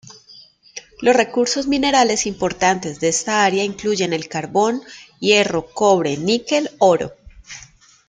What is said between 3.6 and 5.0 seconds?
incluyen el carbón,